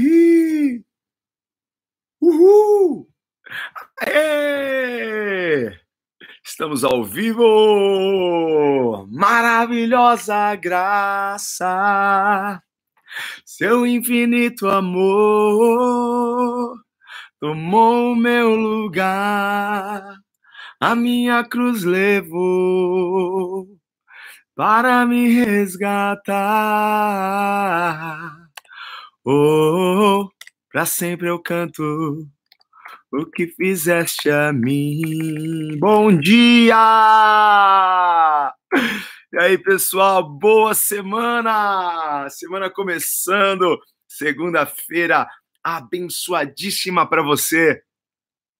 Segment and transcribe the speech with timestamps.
[0.00, 0.82] Ih!
[2.20, 3.08] Uhul!
[4.00, 5.72] Aê!
[6.44, 9.06] Estamos ao vivo!
[9.10, 12.62] Maravilhosa graça,
[13.44, 16.78] seu infinito amor
[17.40, 20.18] tomou meu lugar,
[20.78, 23.66] a minha cruz levou
[24.54, 26.40] para me resgatar.
[29.22, 30.30] Oh,
[30.72, 32.26] para sempre eu canto
[33.12, 35.76] o que fizeste a mim.
[35.78, 36.74] Bom dia!
[39.30, 42.26] E aí, pessoal, boa semana!
[42.30, 45.28] Semana começando, segunda-feira
[45.62, 47.82] abençoadíssima para você.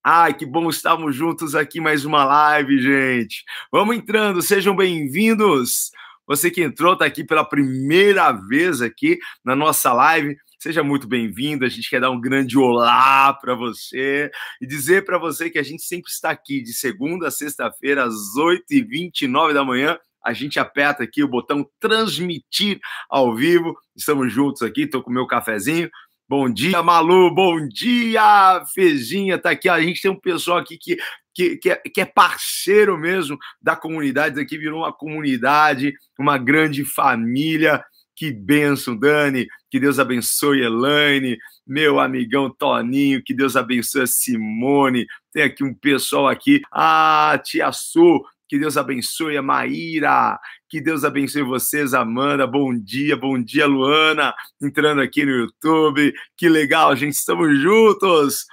[0.03, 3.43] Ai, que bom estarmos juntos aqui mais uma live, gente.
[3.71, 5.89] Vamos entrando, sejam bem-vindos.
[6.27, 10.37] Você que entrou, está aqui pela primeira vez aqui na nossa live.
[10.61, 11.65] Seja muito bem-vindo.
[11.65, 14.29] A gente quer dar um grande olá para você
[14.61, 18.13] e dizer para você que a gente sempre está aqui de segunda a sexta-feira, às
[18.37, 19.97] 8h29 da manhã.
[20.23, 23.75] A gente aperta aqui o botão transmitir ao vivo.
[23.95, 25.89] Estamos juntos aqui, estou com o meu cafezinho.
[26.29, 27.33] Bom dia, Malu.
[27.33, 29.39] Bom dia, Fezinha.
[29.39, 29.67] Tá aqui.
[29.67, 30.95] A gente tem um pessoal aqui que,
[31.33, 34.39] que, que, é, que é parceiro mesmo da comunidade.
[34.39, 37.83] Aqui virou uma comunidade, uma grande família.
[38.15, 39.47] Que benção, Dani.
[39.71, 43.23] Que Deus abençoe Elaine, meu amigão Toninho.
[43.23, 45.07] Que Deus abençoe Simone.
[45.31, 46.61] Tem aqui um pessoal aqui.
[46.69, 48.21] Ah, Tia Su.
[48.49, 50.37] Que Deus abençoe a Maíra.
[50.67, 52.45] Que Deus abençoe vocês, Amanda.
[52.45, 54.35] Bom dia, bom dia, Luana.
[54.61, 56.13] Entrando aqui no YouTube.
[56.35, 57.13] Que legal, gente.
[57.13, 58.45] Estamos juntos.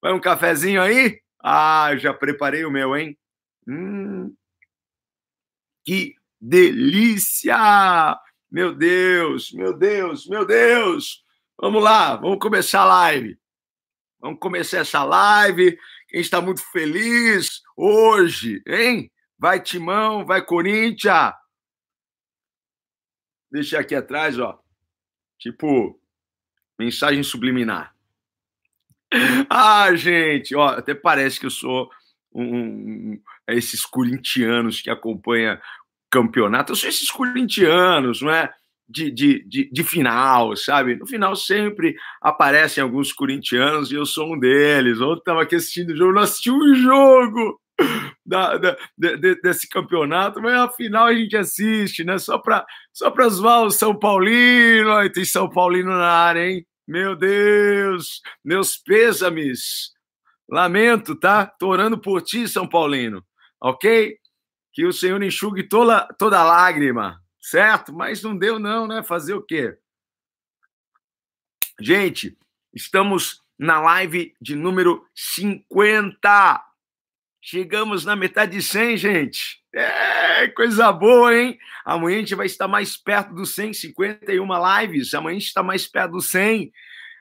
[0.00, 1.20] Vai um cafezinho aí?
[1.42, 3.18] Ah, já preparei o meu, hein?
[3.68, 4.34] Hum,
[5.84, 8.18] que delícia!
[8.54, 11.24] Meu Deus, meu Deus, meu Deus!
[11.60, 13.36] Vamos lá, vamos começar a live.
[14.20, 15.76] Vamos começar essa live.
[16.06, 19.10] Quem está muito feliz hoje, hein?
[19.36, 21.32] Vai Timão, vai Corinthians.
[23.50, 24.62] Deixa aqui atrás, ó.
[25.36, 26.00] Tipo,
[26.78, 27.92] mensagem subliminar.
[29.50, 31.90] Ah, gente, ó, até parece que eu sou
[32.32, 32.44] um,
[33.14, 35.60] um, esses corintianos que acompanham
[36.14, 36.72] campeonato.
[36.72, 38.52] Eu sou esses corintianos, não é?
[38.88, 40.94] De, de, de, de, final, sabe?
[40.96, 45.00] No final sempre aparecem alguns corintianos e eu sou um deles.
[45.00, 47.58] Ontem estava aqui assistindo o jogo, não assisti um jogo
[48.24, 52.18] da, da, de, desse campeonato, mas afinal a gente assiste, né?
[52.18, 54.90] Só para só zoar o São Paulino.
[54.90, 56.64] Olha, tem São Paulino na área, hein?
[56.86, 59.92] Meu Deus, meus pêsames.
[60.48, 61.46] Lamento, tá?
[61.46, 63.24] Tô orando por ti, São Paulino,
[63.60, 64.18] ok?
[64.74, 67.92] Que o Senhor enxugue toda, toda lágrima, certo?
[67.92, 69.04] Mas não deu, não, né?
[69.04, 69.78] Fazer o quê?
[71.80, 72.36] Gente,
[72.74, 76.64] estamos na live de número 50.
[77.40, 79.62] Chegamos na metade de 100, gente.
[79.72, 81.56] É, coisa boa, hein?
[81.84, 84.46] Amanhã a gente vai estar mais perto dos 151
[84.80, 85.14] lives.
[85.14, 86.72] Amanhã a gente está mais perto dos 100.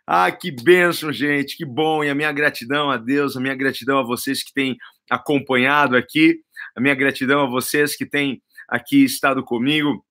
[0.08, 2.04] Ah, que bênção, gente, que bom.
[2.04, 4.78] E a minha gratidão a Deus, a minha gratidão a vocês que têm
[5.10, 6.40] acompanhado aqui,
[6.76, 10.06] a minha gratidão a vocês que têm aqui estado comigo,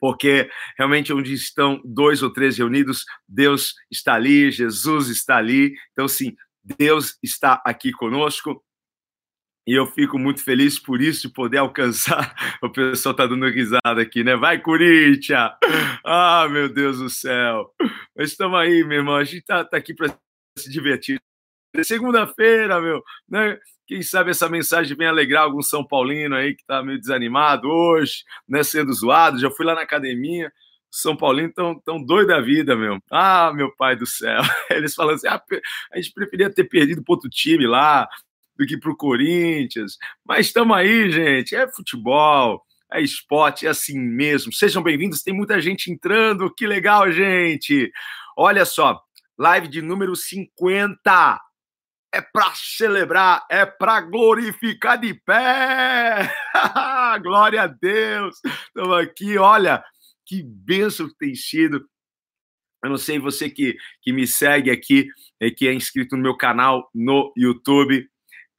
[0.00, 5.74] porque realmente onde estão dois ou três reunidos, Deus está ali, Jesus está ali.
[5.92, 8.64] Então, sim, Deus está aqui conosco.
[9.66, 12.34] E eu fico muito feliz por isso, de poder alcançar.
[12.62, 14.36] O pessoal está dando risada aqui, né?
[14.36, 15.52] Vai, Corinthians!
[16.04, 17.72] Ah, meu Deus do céu!
[18.16, 19.16] Mas estamos aí, meu irmão.
[19.16, 20.14] A gente está tá aqui para
[20.58, 21.20] se divertir.
[21.84, 23.58] Segunda-feira, meu, né?
[23.90, 28.22] Quem sabe essa mensagem vem alegrar algum São Paulino aí que está meio desanimado hoje,
[28.48, 28.62] né?
[28.62, 29.40] Sendo zoado.
[29.40, 30.52] Já fui lá na academia.
[30.88, 33.00] São Paulino tão, tão doido da vida, meu.
[33.10, 34.42] Ah, meu pai do céu.
[34.70, 35.42] Eles falam assim: ah,
[35.92, 38.08] a gente preferia ter perdido para outro time lá,
[38.56, 39.98] do que para o Corinthians.
[40.24, 41.56] Mas estamos aí, gente.
[41.56, 42.62] É futebol,
[42.92, 44.52] é esporte, é assim mesmo.
[44.52, 45.20] Sejam bem-vindos.
[45.20, 46.54] Tem muita gente entrando.
[46.54, 47.90] Que legal, gente.
[48.36, 49.02] Olha só,
[49.36, 51.40] live de número 50.
[52.12, 56.32] É para celebrar, é para glorificar de pé.
[57.22, 58.40] Glória a Deus.
[58.44, 59.84] Estamos aqui, olha,
[60.26, 61.88] que bênção que tem sido.
[62.82, 65.08] Eu não sei você que, que me segue aqui,
[65.56, 68.08] que é inscrito no meu canal no YouTube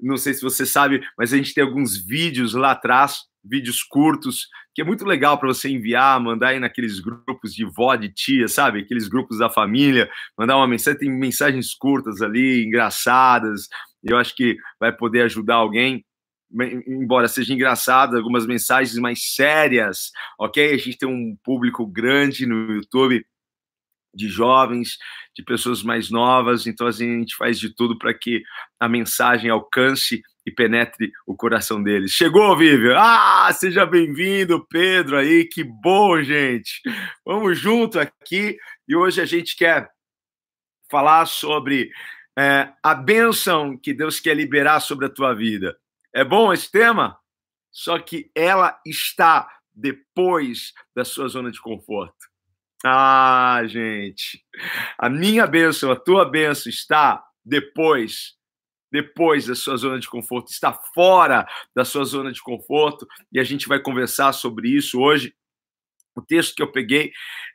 [0.02, 4.48] não sei se você sabe, mas a gente tem alguns vídeos lá atrás, vídeos curtos,
[4.74, 8.48] que é muito legal para você enviar, mandar aí naqueles grupos de vó, de tia,
[8.48, 8.80] sabe?
[8.80, 13.68] Aqueles grupos da família, mandar uma mensagem, tem mensagens curtas ali, engraçadas,
[14.04, 16.04] eu acho que vai poder ajudar alguém
[16.86, 20.74] embora seja engraçado, algumas mensagens mais sérias, ok?
[20.74, 23.26] A gente tem um público grande no YouTube
[24.14, 24.98] de jovens,
[25.36, 26.68] de pessoas mais novas.
[26.68, 28.44] Então, assim, a gente faz de tudo para que
[28.80, 32.12] a mensagem alcance e penetre o coração deles.
[32.12, 32.98] Chegou, Vivian?
[32.98, 35.46] Ah, seja bem-vindo, Pedro aí.
[35.46, 36.82] Que bom, gente.
[37.26, 38.58] Vamos junto aqui.
[38.88, 39.90] E hoje a gente quer
[40.90, 41.92] falar sobre
[42.38, 45.78] é, a bênção que Deus quer liberar sobre a tua vida.
[46.14, 47.18] É bom esse tema?
[47.72, 52.31] Só que ela está depois da sua zona de conforto.
[52.84, 54.44] Ah, gente,
[54.98, 58.36] a minha bênção, a tua bênção está depois,
[58.92, 63.44] depois da sua zona de conforto, está fora da sua zona de conforto, e a
[63.44, 65.36] gente vai conversar sobre isso hoje.
[66.16, 67.12] O texto que eu peguei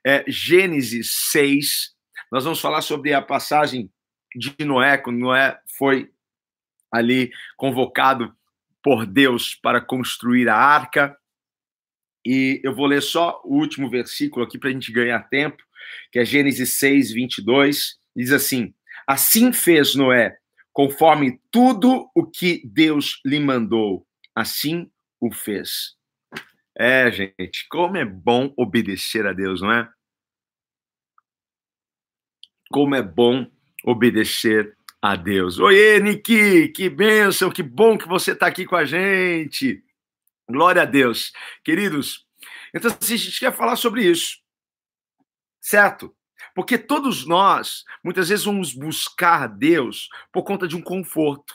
[0.07, 1.95] é Gênesis 6.
[2.31, 3.91] Nós vamos falar sobre a passagem
[4.35, 6.11] de Noé, quando Noé foi
[6.93, 8.35] ali convocado
[8.83, 11.19] por Deus para construir a arca.
[12.27, 15.63] E eu vou ler só o último versículo aqui para a gente ganhar tempo,
[16.11, 18.01] que é Gênesis 6, 22.
[18.17, 18.75] Diz assim:
[19.07, 20.37] Assim fez Noé,
[20.73, 24.91] conforme tudo o que Deus lhe mandou, assim
[25.21, 25.95] o fez.
[26.77, 29.89] É, gente, como é bom obedecer a Deus, não é?
[32.73, 33.47] Como é bom
[33.85, 35.61] obedecer a Deus.
[35.61, 39.86] Oiê, Niki, que bênção, que bom que você está aqui com a gente.
[40.49, 41.33] Glória a Deus.
[41.65, 42.27] Queridos,
[42.75, 44.39] então assim, a gente quer falar sobre isso,
[45.61, 46.15] certo?
[46.55, 51.55] Porque todos nós, muitas vezes, vamos buscar Deus por conta de um conforto.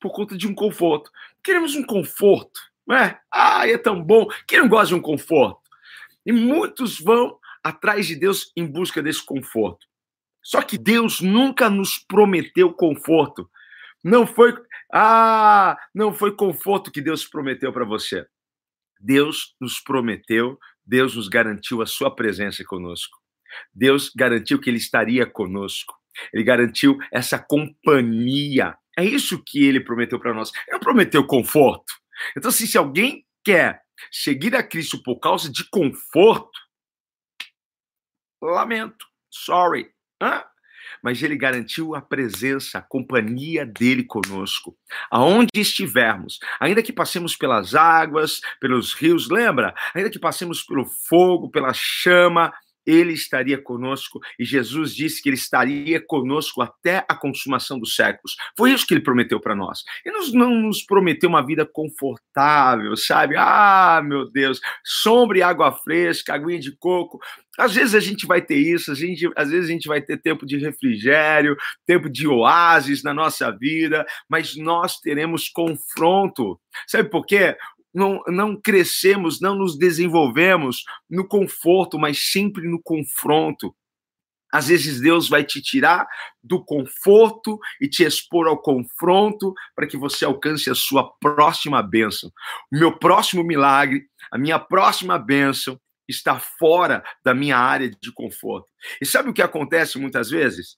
[0.00, 1.10] Por conta de um conforto.
[1.42, 3.20] Queremos um conforto, não é?
[3.32, 4.26] Ah, é tão bom.
[4.46, 5.60] Quem não gosta de um conforto?
[6.26, 9.86] E muitos vão atrás de Deus em busca desse conforto.
[10.42, 13.48] Só que Deus nunca nos prometeu conforto.
[14.02, 14.54] Não foi,
[14.96, 18.24] ah, não foi conforto que Deus prometeu para você.
[19.00, 20.56] Deus nos prometeu,
[20.86, 23.18] Deus nos garantiu a sua presença conosco.
[23.74, 25.92] Deus garantiu que ele estaria conosco.
[26.32, 28.78] Ele garantiu essa companhia.
[28.96, 30.52] É isso que ele prometeu para nós.
[30.54, 31.92] Ele não prometeu conforto.
[32.36, 33.82] Então, assim, se alguém quer
[34.12, 36.56] seguir a Cristo por causa de conforto,
[38.40, 39.04] lamento.
[39.28, 39.90] Sorry.
[40.22, 40.44] Hã?
[41.02, 44.76] Mas ele garantiu a presença, a companhia dele conosco.
[45.10, 49.74] Aonde estivermos, ainda que passemos pelas águas, pelos rios, lembra?
[49.94, 52.52] Ainda que passemos pelo fogo, pela chama,
[52.86, 58.36] ele estaria conosco e Jesus disse que ele estaria conosco até a consumação dos séculos.
[58.56, 59.82] Foi isso que ele prometeu para nós.
[60.04, 63.36] Ele não nos prometeu uma vida confortável, sabe?
[63.36, 67.20] Ah, meu Deus, sombra e água fresca, aguinha de coco.
[67.56, 70.16] Às vezes a gente vai ter isso, a gente, às vezes a gente vai ter
[70.16, 76.58] tempo de refrigério, tempo de oásis na nossa vida, mas nós teremos confronto.
[76.86, 77.56] Sabe por quê?
[77.94, 83.74] Não, não crescemos, não nos desenvolvemos no conforto, mas sempre no confronto.
[84.52, 86.06] Às vezes Deus vai te tirar
[86.42, 92.30] do conforto e te expor ao confronto para que você alcance a sua próxima bênção.
[92.72, 98.68] O meu próximo milagre, a minha próxima bênção está fora da minha área de conforto.
[99.00, 100.76] E sabe o que acontece muitas vezes?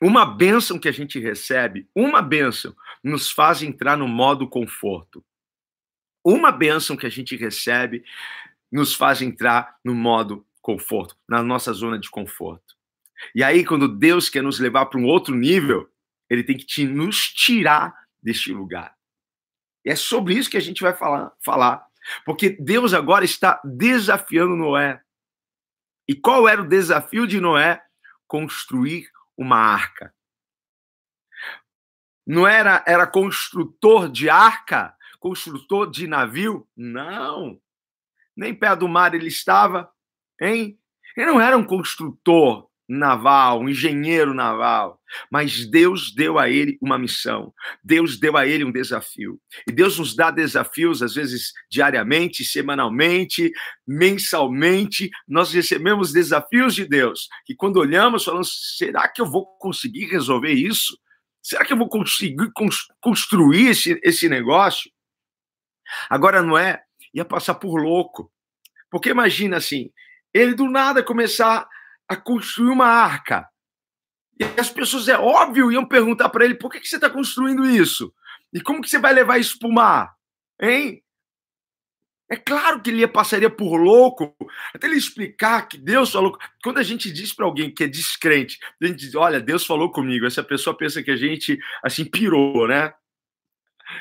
[0.00, 5.24] Uma bênção que a gente recebe, uma bênção, nos faz entrar no modo conforto.
[6.24, 8.04] Uma bênção que a gente recebe
[8.70, 12.76] nos faz entrar no modo conforto, na nossa zona de conforto.
[13.34, 15.90] E aí, quando Deus quer nos levar para um outro nível,
[16.28, 18.94] ele tem que te, nos tirar deste lugar.
[19.84, 21.84] E é sobre isso que a gente vai falar, falar.
[22.24, 25.00] Porque Deus agora está desafiando Noé.
[26.06, 27.82] E qual era o desafio de Noé?
[28.26, 30.12] Construir uma arca.
[32.26, 36.68] Não era era construtor de arca, construtor de navio?
[36.76, 37.58] Não.
[38.36, 39.90] Nem pé do mar ele estava,
[40.40, 40.78] hein?
[41.16, 44.98] Ele não era um construtor naval, um engenheiro naval,
[45.30, 47.52] mas Deus deu a ele uma missão,
[47.84, 49.38] Deus deu a ele um desafio.
[49.66, 53.52] E Deus nos dá desafios, às vezes diariamente, semanalmente,
[53.86, 60.06] mensalmente, nós recebemos desafios de Deus, que quando olhamos, falamos: será que eu vou conseguir
[60.06, 60.98] resolver isso?
[61.42, 62.50] Será que eu vou conseguir
[63.00, 64.90] construir esse, esse negócio?
[66.08, 66.82] Agora, não é?
[67.14, 68.30] Ia passar por louco.
[68.90, 69.90] Porque imagina assim,
[70.32, 71.66] ele do nada começar
[72.08, 73.46] a construir uma arca.
[74.38, 77.66] E as pessoas, é óbvio, iam perguntar para ele: por que, que você está construindo
[77.66, 78.12] isso?
[78.52, 80.14] E como que você vai levar isso para o mar?
[80.60, 81.02] Hein?
[82.30, 84.36] É claro que ele passaria por louco,
[84.74, 86.36] até ele explicar que Deus falou.
[86.62, 89.90] Quando a gente diz para alguém que é descrente, a gente diz: Olha, Deus falou
[89.90, 90.26] comigo.
[90.26, 92.92] Essa pessoa pensa que a gente, assim, pirou, né?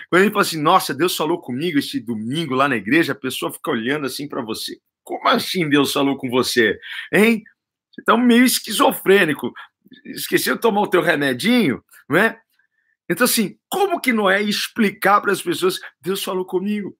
[0.09, 3.51] Quando ele fala assim: Nossa, Deus falou comigo esse domingo lá na igreja, a pessoa
[3.51, 6.77] fica olhando assim para você: Como assim Deus falou com você?
[7.13, 7.43] Hein?
[8.05, 9.51] Tá meio esquizofrênico.
[10.05, 12.39] Esqueceu de tomar o teu remedinho, não é?
[13.09, 15.79] Então, assim, como que Noé ia explicar para as pessoas?
[16.01, 16.95] Deus falou comigo.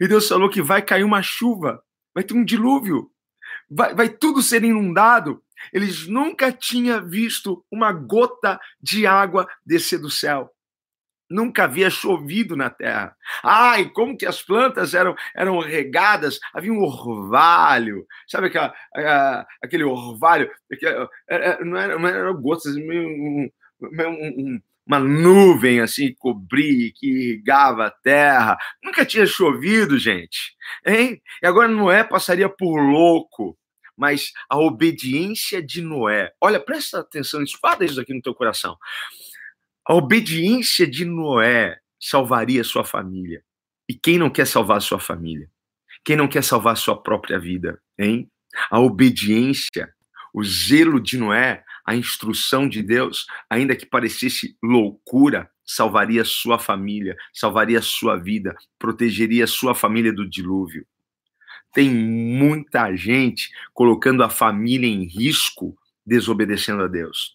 [0.00, 1.82] E Deus falou que vai cair uma chuva,
[2.14, 3.10] vai ter um dilúvio,
[3.68, 5.42] vai, vai tudo ser inundado.
[5.72, 10.50] Eles nunca tinham visto uma gota de água descer do céu.
[11.30, 13.16] Nunca havia chovido na terra.
[13.42, 18.74] Ai, como que as plantas eram, eram regadas, havia um orvalho, sabe aquela,
[19.62, 20.50] aquele orvalho?
[21.64, 23.48] não, era, não era gotas, um,
[23.80, 24.60] um,
[24.90, 28.58] uma nuvem assim que cobria, que irrigava a terra.
[28.82, 30.56] Nunca tinha chovido, gente.
[30.84, 31.22] Hein?
[31.40, 33.56] E agora Noé passaria por louco.
[33.96, 36.32] Mas a obediência de Noé.
[36.40, 38.76] Olha, presta atenção guarda isso aqui no teu coração.
[39.88, 43.42] A obediência de Noé salvaria sua família.
[43.88, 45.48] E quem não quer salvar sua família?
[46.04, 48.30] Quem não quer salvar sua própria vida, hein?
[48.70, 49.92] A obediência,
[50.32, 57.16] o zelo de Noé a instrução de Deus, ainda que parecesse loucura, salvaria sua família,
[57.32, 60.86] salvaria sua vida, protegeria sua família do dilúvio.
[61.72, 67.34] Tem muita gente colocando a família em risco, desobedecendo a Deus.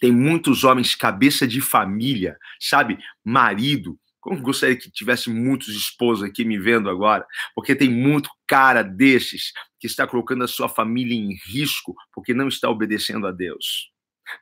[0.00, 2.98] Tem muitos homens cabeça de família, sabe?
[3.24, 8.82] Marido, como gostaria que tivesse muitos esposos aqui me vendo agora, porque tem muito cara
[8.82, 13.90] desses que está colocando a sua família em risco porque não está obedecendo a Deus,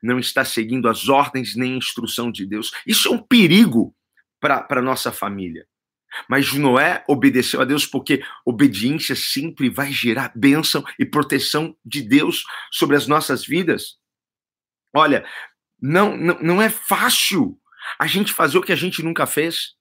[0.02, 2.70] não está seguindo as ordens nem a instrução de Deus.
[2.86, 3.94] Isso é um perigo
[4.40, 5.66] para a nossa família.
[6.28, 12.44] Mas Noé obedeceu a Deus porque obediência sempre vai gerar bênção e proteção de Deus
[12.72, 13.98] sobre as nossas vidas.
[14.94, 15.24] Olha,
[15.80, 17.58] não, não, não é fácil
[17.98, 19.76] a gente fazer o que a gente nunca fez.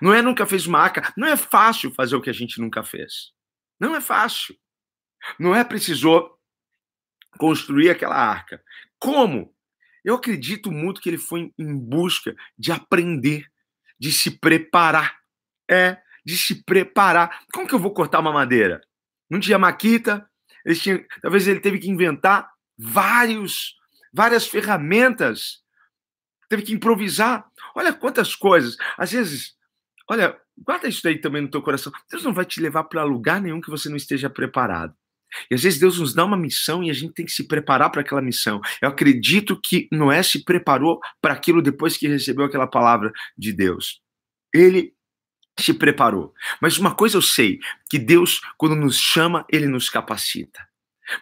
[0.00, 1.12] Não é nunca fez uma arca.
[1.16, 3.32] Não é fácil fazer o que a gente nunca fez.
[3.78, 4.56] Não é fácil.
[5.38, 6.38] Não é precisou
[7.38, 8.62] construir aquela arca.
[8.98, 9.54] Como?
[10.04, 13.46] Eu acredito muito que ele foi em busca de aprender,
[13.98, 15.18] de se preparar.
[15.70, 17.44] É, de se preparar.
[17.52, 18.80] Como que eu vou cortar uma madeira?
[19.28, 20.28] Não tinha maquita,
[20.64, 23.76] ele tinha, talvez ele teve que inventar vários,
[24.12, 25.60] várias ferramentas
[26.48, 27.46] teve que improvisar.
[27.74, 28.76] Olha quantas coisas.
[28.98, 29.54] Às vezes,
[30.08, 31.92] olha, guarda isso aí também no teu coração.
[32.10, 34.94] Deus não vai te levar para lugar nenhum que você não esteja preparado.
[35.50, 37.90] E às vezes Deus nos dá uma missão e a gente tem que se preparar
[37.90, 38.60] para aquela missão.
[38.82, 44.00] Eu acredito que Noé se preparou para aquilo depois que recebeu aquela palavra de Deus.
[44.52, 44.92] Ele
[45.58, 46.34] se preparou.
[46.60, 50.66] Mas uma coisa eu sei, que Deus, quando nos chama, ele nos capacita.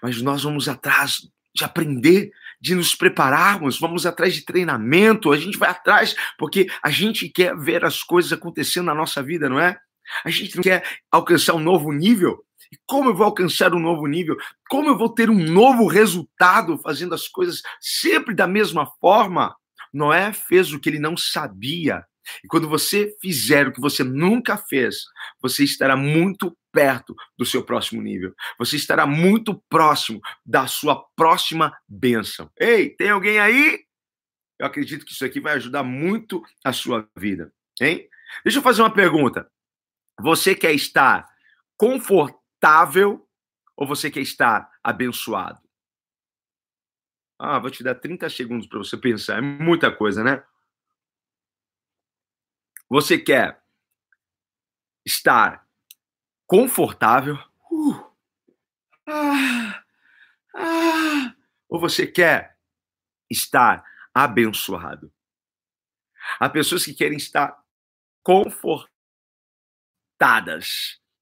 [0.02, 5.58] Mas nós vamos atrás de aprender de nos prepararmos, vamos atrás de treinamento, a gente
[5.58, 9.78] vai atrás porque a gente quer ver as coisas acontecendo na nossa vida, não é?
[10.24, 12.42] A gente não quer alcançar um novo nível.
[12.72, 14.36] E como eu vou alcançar um novo nível?
[14.68, 19.54] Como eu vou ter um novo resultado fazendo as coisas sempre da mesma forma?
[19.92, 22.04] Noé fez o que ele não sabia.
[22.44, 24.96] E quando você fizer o que você nunca fez,
[25.40, 28.32] você estará muito perto do seu próximo nível.
[28.56, 32.49] Você estará muito próximo da sua próxima bênção.
[32.56, 33.85] Ei, tem alguém aí?
[34.56, 38.08] Eu acredito que isso aqui vai ajudar muito a sua vida, hein?
[38.44, 39.50] Deixa eu fazer uma pergunta.
[40.20, 41.28] Você quer estar
[41.76, 43.28] confortável
[43.76, 45.61] ou você quer estar abençoado?
[47.40, 49.38] Ah, vou te dar 30 segundos para você pensar.
[49.38, 50.44] É muita coisa, né?
[52.88, 53.61] Você quer
[55.04, 55.67] estar
[56.49, 57.38] confortável.
[57.71, 58.11] Uh,
[59.07, 59.85] ah,
[60.57, 61.35] ah,
[61.69, 62.57] ou você quer
[63.31, 65.12] estar abençoado?
[66.40, 67.57] Há pessoas que querem estar
[68.23, 68.88] confortadas,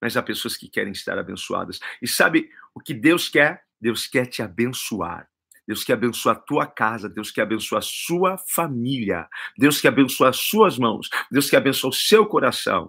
[0.00, 1.80] mas há pessoas que querem estar abençoadas.
[2.00, 3.66] E sabe o que Deus quer?
[3.80, 5.28] Deus quer te abençoar.
[5.66, 9.28] Deus quer abençoar a tua casa, Deus quer abençoar a sua família,
[9.58, 12.88] Deus quer abençoar as suas mãos, Deus quer abençoar o seu coração.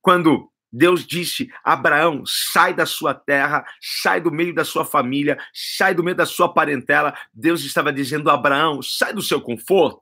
[0.00, 5.94] Quando Deus disse: Abraão, sai da sua terra, sai do meio da sua família, sai
[5.94, 7.14] do meio da sua parentela.
[7.34, 10.00] Deus estava dizendo: Abraão, sai do seu conforto.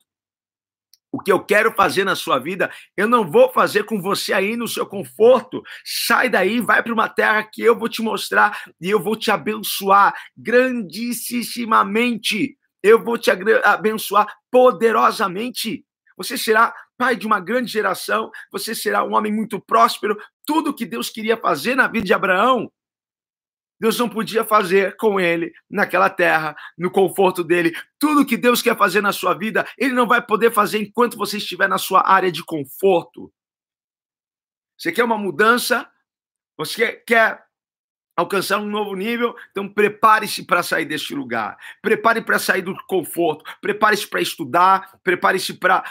[1.12, 4.56] O que eu quero fazer na sua vida, eu não vou fazer com você aí
[4.56, 5.60] no seu conforto.
[5.84, 9.28] Sai daí, vai para uma terra que eu vou te mostrar e eu vou te
[9.28, 12.56] abençoar grandissimamente.
[12.80, 15.84] Eu vou te abençoar poderosamente.
[16.16, 20.18] Você será pai de uma grande geração, você será um homem muito próspero.
[20.50, 22.72] Tudo que Deus queria fazer na vida de Abraão,
[23.78, 27.72] Deus não podia fazer com ele naquela terra, no conforto dele.
[28.00, 31.36] Tudo que Deus quer fazer na sua vida, ele não vai poder fazer enquanto você
[31.36, 33.32] estiver na sua área de conforto.
[34.76, 35.88] Você quer uma mudança?
[36.58, 37.44] Você quer
[38.16, 41.56] alcançar um novo nível, então prepare-se para sair deste lugar.
[41.80, 43.44] Prepare para sair do conforto.
[43.60, 44.98] Prepare-se para estudar.
[45.04, 45.84] Prepare-se para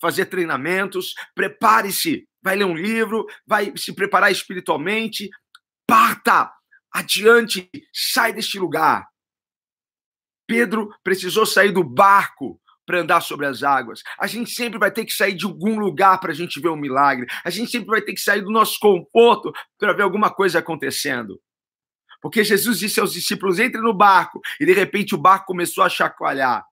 [0.00, 1.14] fazer treinamentos.
[1.36, 2.28] Prepare-se.
[2.42, 3.26] Vai ler um livro.
[3.46, 5.28] Vai se preparar espiritualmente.
[5.86, 6.52] Parta
[6.92, 7.70] adiante.
[7.92, 9.06] Sai deste lugar.
[10.46, 14.02] Pedro precisou sair do barco para andar sobre as águas.
[14.18, 16.76] A gente sempre vai ter que sair de algum lugar para a gente ver um
[16.76, 17.26] milagre.
[17.44, 21.40] A gente sempre vai ter que sair do nosso conforto para ver alguma coisa acontecendo.
[22.20, 24.40] Porque Jesus disse aos discípulos: entre no barco.
[24.60, 26.64] E de repente o barco começou a chacoalhar.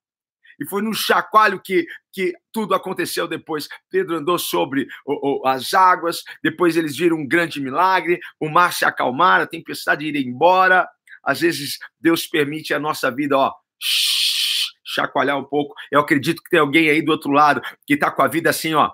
[0.61, 3.67] E foi no chacoalho que, que tudo aconteceu depois.
[3.89, 8.75] Pedro andou sobre o, o, as águas, depois eles viram um grande milagre, o mar
[8.75, 10.87] se acalmar, a tempestade ir embora.
[11.25, 13.53] Às vezes Deus permite a nossa vida, ó,
[14.85, 15.75] chacoalhar um pouco.
[15.91, 18.75] Eu acredito que tem alguém aí do outro lado que está com a vida assim,
[18.75, 18.91] ó,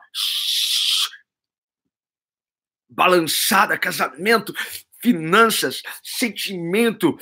[2.89, 4.55] balançada, casamento,
[5.07, 7.17] finanças, sentimento,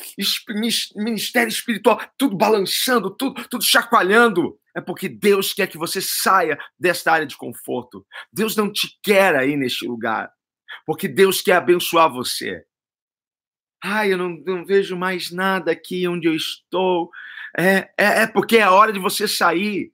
[0.97, 4.59] ministério espiritual, tudo balançando, tudo, tudo chacoalhando.
[4.75, 8.07] É porque Deus quer que você saia desta área de conforto.
[8.33, 10.33] Deus não te quer aí neste lugar.
[10.87, 12.65] Porque Deus quer abençoar você.
[13.83, 17.11] Ai, eu não, não vejo mais nada aqui onde eu estou.
[17.57, 19.93] É, é, é porque é a hora de você sair.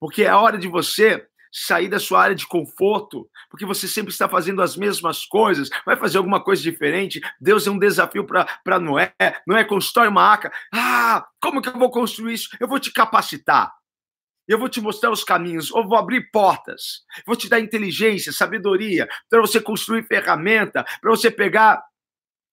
[0.00, 1.24] Porque é a hora de você
[1.58, 5.96] sair da sua área de conforto, porque você sempre está fazendo as mesmas coisas, vai
[5.96, 7.20] fazer alguma coisa diferente.
[7.40, 9.14] Deus é um desafio para Noé.
[9.46, 10.52] Noé constrói uma arca.
[10.72, 12.48] Ah, como que eu vou construir isso?
[12.60, 13.72] Eu vou te capacitar.
[14.48, 19.08] Eu vou te mostrar os caminhos, eu vou abrir portas, vou te dar inteligência, sabedoria,
[19.28, 21.82] para você construir ferramenta, para você pegar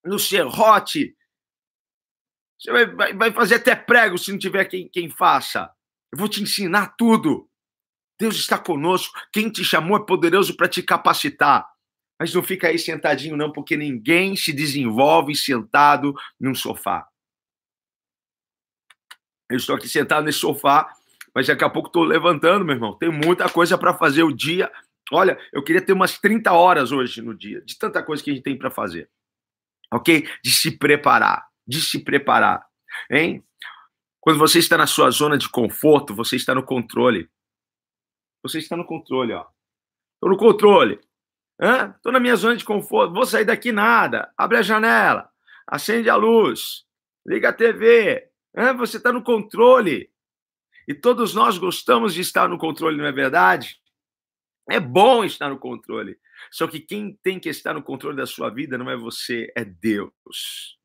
[0.04, 1.16] no serrote
[2.64, 5.70] você vai, vai, vai fazer até prego se não tiver quem, quem faça.
[6.12, 7.50] Eu vou te ensinar tudo.
[8.24, 9.20] Deus está conosco.
[9.32, 11.68] Quem te chamou é poderoso para te capacitar.
[12.20, 17.08] Mas não fica aí sentadinho, não, porque ninguém se desenvolve sentado num sofá.
[19.50, 20.92] Eu estou aqui sentado nesse sofá,
[21.34, 22.98] mas daqui a pouco estou levantando, meu irmão.
[22.98, 24.72] Tem muita coisa para fazer o dia.
[25.12, 28.34] Olha, eu queria ter umas 30 horas hoje no dia, de tanta coisa que a
[28.34, 29.10] gente tem para fazer.
[29.92, 30.28] Ok?
[30.44, 32.66] De se preparar de se preparar,
[33.10, 33.44] hein?
[34.20, 37.30] Quando você está na sua zona de conforto, você está no controle.
[38.44, 39.46] Você está no controle, ó.
[40.16, 41.00] Estou no controle.
[41.96, 43.14] Estou na minha zona de conforto.
[43.14, 44.32] Vou sair daqui nada.
[44.38, 45.30] Abre a janela.
[45.66, 46.86] Acende a luz.
[47.26, 48.30] Liga a TV.
[48.56, 48.76] Hã?
[48.76, 50.12] Você está no controle.
[50.88, 53.80] E todos nós gostamos de estar no controle, não é verdade?
[54.70, 56.18] É bom estar no controle.
[56.52, 59.64] Só que quem tem que estar no controle da sua vida não é você, é
[59.64, 60.78] Deus.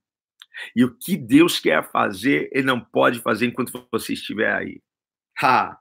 [0.75, 4.81] E o que Deus quer fazer, ele não pode fazer enquanto você estiver aí.
[5.43, 5.79] Ha!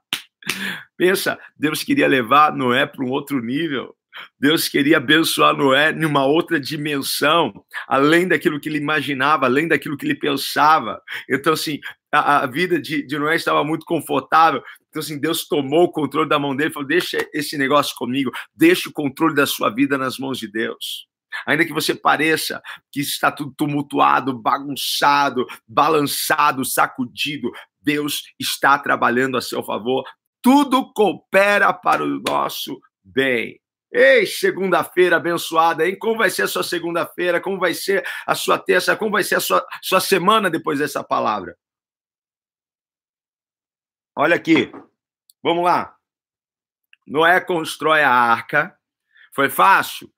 [0.96, 3.94] Pensa, Deus queria levar Noé para um outro nível.
[4.38, 7.52] Deus queria abençoar Noé numa outra dimensão,
[7.86, 11.00] além daquilo que ele imaginava, além daquilo que ele pensava.
[11.30, 11.78] Então, assim,
[12.12, 14.62] a, a vida de, de, Noé estava muito confortável.
[14.88, 18.30] Então, assim, Deus tomou o controle da mão dele e falou: deixa esse negócio comigo,
[18.54, 21.06] deixa o controle da sua vida nas mãos de Deus.
[21.46, 29.40] Ainda que você pareça que está tudo tumultuado, bagunçado, balançado, sacudido, Deus está trabalhando a
[29.40, 30.04] seu favor.
[30.48, 33.60] Tudo coopera para o nosso bem.
[33.92, 35.94] Ei, segunda-feira abençoada, hein?
[35.98, 37.38] Como vai ser a sua segunda-feira?
[37.38, 38.96] Como vai ser a sua terça?
[38.96, 41.54] Como vai ser a sua, sua semana depois dessa palavra?
[44.16, 44.72] Olha aqui,
[45.42, 45.94] vamos lá.
[47.06, 48.74] Noé constrói a arca.
[49.34, 50.10] Foi fácil?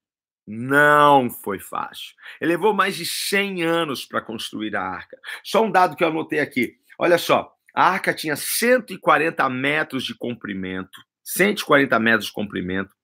[0.47, 2.14] Não foi fácil.
[2.40, 5.19] Ele levou mais de 100 anos para construir a arca.
[5.43, 6.77] Só um dado que eu anotei aqui.
[7.01, 11.00] Olha só, a arca tinha 140 metros de comprimento.
[11.24, 12.94] 140 metros de comprimento.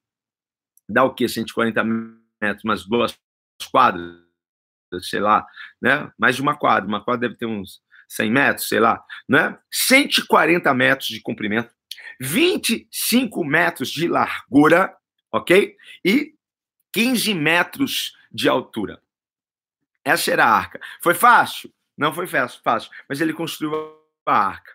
[0.88, 1.28] Dá o quê?
[1.28, 2.64] 140 metros?
[2.64, 3.18] Umas duas
[3.70, 4.16] quadras,
[5.02, 5.46] sei lá,
[5.80, 6.10] né?
[6.18, 6.88] Mais de uma quadra.
[6.88, 9.58] Uma quadra deve ter uns 100 metros, sei lá, né?
[9.70, 11.74] 140 metros de comprimento.
[12.20, 14.96] 25 metros de largura,
[15.32, 15.76] ok?
[16.04, 16.34] E
[16.92, 19.02] 15 metros de altura.
[20.04, 20.80] Essa era a arca.
[21.02, 21.72] Foi fácil?
[21.96, 23.72] Não foi fácil, mas ele construiu
[24.32, 24.72] a arca.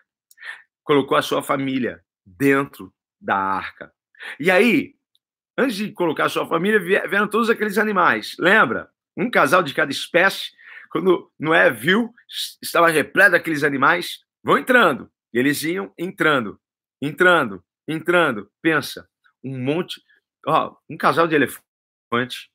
[0.82, 3.92] Colocou a sua família dentro da arca.
[4.38, 4.94] E aí,
[5.56, 8.36] antes de colocar a sua família, vieram todos aqueles animais.
[8.38, 8.90] Lembra?
[9.16, 10.50] Um casal de cada espécie.
[10.90, 12.12] Quando Noé viu,
[12.62, 15.10] estava repleto daqueles animais, vão entrando.
[15.32, 16.60] E eles iam entrando,
[17.00, 18.50] entrando, entrando.
[18.60, 19.08] Pensa,
[19.42, 20.02] um monte.
[20.46, 21.72] Ó, um casal de elefantes
[22.12, 22.50] elefante.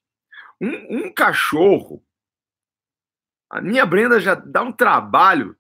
[0.62, 2.04] Um, um cachorro.
[3.50, 5.57] A minha Brenda já dá um trabalho.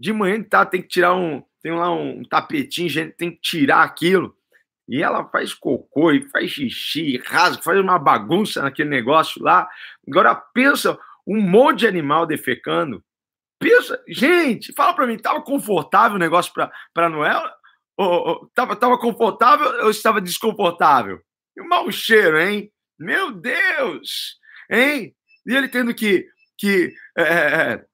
[0.00, 1.44] De manhã tá, tem que tirar um.
[1.62, 4.34] Tem lá um tapetinho, gente tem que tirar aquilo.
[4.88, 9.68] e ela faz cocô e faz xixi, rasga, faz uma bagunça naquele negócio lá.
[10.08, 13.04] Agora pensa um monte de animal defecando.
[13.60, 16.50] Pensa, gente, fala para mim, tava confortável o negócio
[16.94, 17.42] para Noel?
[17.98, 21.20] Ou, ou, tava, tava confortável ou estava desconfortável?
[21.54, 22.72] E o mau cheiro, hein?
[22.98, 24.38] Meu Deus!
[24.70, 25.14] Hein?
[25.46, 27.84] E ele tendo que, que é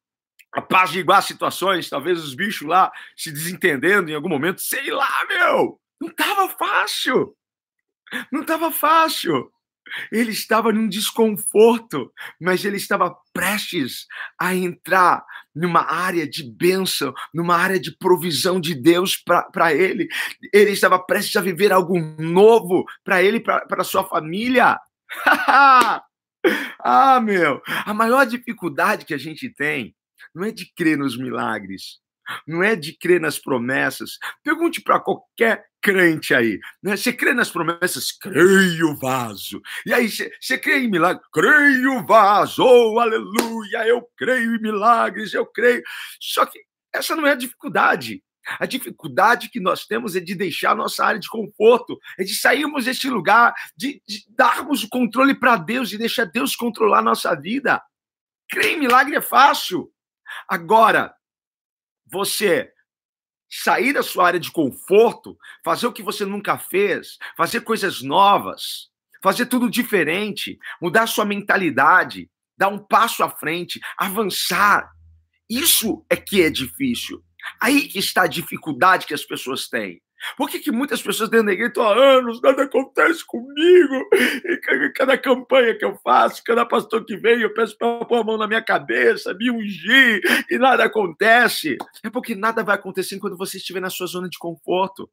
[0.56, 5.78] apaziguar situações, talvez os bichos lá se desentendendo em algum momento, sei lá, meu!
[6.00, 7.36] Não estava fácil!
[8.32, 9.52] Não estava fácil!
[10.10, 14.06] Ele estava num desconforto, mas ele estava prestes
[14.40, 19.16] a entrar numa área de bênção, numa área de provisão de Deus
[19.52, 20.08] para ele.
[20.52, 24.80] Ele estava prestes a viver algo novo para ele, para sua família.
[26.80, 27.62] ah, meu!
[27.84, 29.94] A maior dificuldade que a gente tem
[30.34, 32.00] não é de crer nos milagres,
[32.46, 34.18] não é de crer nas promessas.
[34.42, 36.58] Pergunte para qualquer crente aí.
[36.82, 36.96] Né?
[36.96, 38.10] Você crê nas promessas?
[38.10, 39.60] Creio, vaso.
[39.84, 41.24] E aí, você, você crê em milagres?
[41.32, 42.62] Creio, vaso.
[42.64, 45.82] Oh, aleluia, eu creio em milagres, eu creio.
[46.20, 46.60] Só que
[46.92, 48.22] essa não é a dificuldade.
[48.60, 52.84] A dificuldade que nós temos é de deixar nossa área de conforto, é de sairmos
[52.84, 57.34] desse lugar, de, de darmos o controle para Deus e deixar Deus controlar a nossa
[57.34, 57.82] vida.
[58.48, 59.90] Crer em milagre é fácil.
[60.48, 61.14] Agora,
[62.06, 62.72] você
[63.48, 68.90] sair da sua área de conforto, fazer o que você nunca fez, fazer coisas novas,
[69.22, 74.90] fazer tudo diferente, mudar sua mentalidade, dar um passo à frente, avançar.
[75.48, 77.22] Isso é que é difícil.
[77.60, 80.02] Aí que está a dificuldade que as pessoas têm.
[80.36, 84.08] Por que, que muitas pessoas dentro da igreja estão há anos, nada acontece comigo?
[84.46, 88.24] E cada campanha que eu faço, cada pastor que vem, eu peço para pôr a
[88.24, 91.76] mão na minha cabeça, me ungir, e nada acontece.
[92.02, 95.08] É porque nada vai acontecer quando você estiver na sua zona de conforto.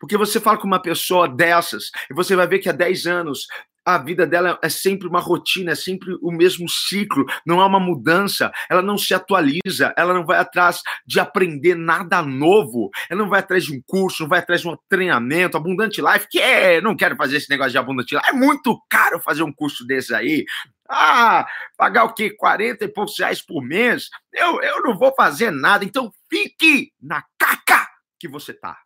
[0.00, 3.46] Porque você fala com uma pessoa dessas, e você vai ver que há 10 anos
[3.88, 7.80] a vida dela é sempre uma rotina, é sempre o mesmo ciclo, não há uma
[7.80, 13.30] mudança, ela não se atualiza, ela não vai atrás de aprender nada novo, ela não
[13.30, 16.82] vai atrás de um curso, não vai atrás de um treinamento, Abundante Life, que é,
[16.82, 20.14] não quero fazer esse negócio de Abundante Life, é muito caro fazer um curso desse
[20.14, 20.44] aí,
[20.86, 22.28] ah, pagar o quê?
[22.28, 24.10] 40 e poucos reais por mês?
[24.30, 27.88] Eu, eu não vou fazer nada, então fique na caca
[28.20, 28.78] que você tá,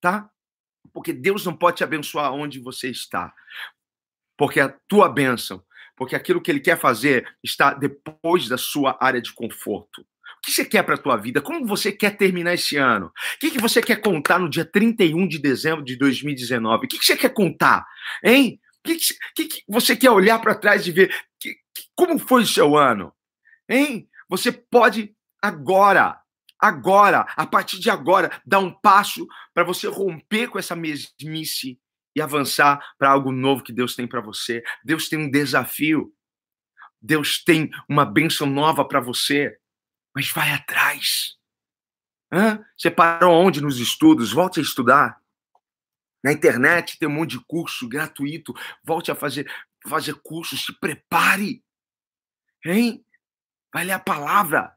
[0.00, 0.28] tá?
[0.92, 3.32] Porque Deus não pode te abençoar onde você está
[4.36, 5.62] porque a tua bênção,
[5.96, 10.00] porque aquilo que ele quer fazer está depois da sua área de conforto.
[10.00, 11.40] O que você quer para a tua vida?
[11.40, 13.06] Como você quer terminar esse ano?
[13.06, 16.84] O que, que você quer contar no dia 31 de dezembro de 2019?
[16.84, 17.86] O que, que você quer contar?
[18.22, 18.60] Hein?
[18.84, 18.98] O que,
[19.34, 21.56] que, que você quer olhar para trás e ver que,
[21.96, 23.12] como foi o seu ano?
[23.68, 24.06] Hein?
[24.28, 26.20] Você pode agora,
[26.58, 31.78] agora, a partir de agora, dar um passo para você romper com essa mesmice
[32.14, 34.62] e avançar para algo novo que Deus tem para você.
[34.84, 36.14] Deus tem um desafio.
[37.00, 39.58] Deus tem uma bênção nova para você.
[40.14, 41.36] Mas vai atrás.
[42.32, 42.64] Hã?
[42.76, 44.32] Você parou onde nos estudos?
[44.32, 45.20] Volte a estudar.
[46.22, 48.54] Na internet tem um monte de curso gratuito.
[48.82, 49.50] Volte a fazer,
[49.86, 50.64] fazer cursos.
[50.64, 51.62] Se prepare.
[52.64, 53.04] Hein?
[53.72, 54.72] Vai ler a palavra.